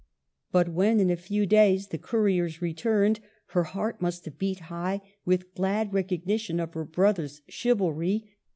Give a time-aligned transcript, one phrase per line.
[0.51, 3.19] But when in a few days the couriers returned,
[3.49, 8.27] her heart must have beat high with glad recog nition of her brother's chivalry.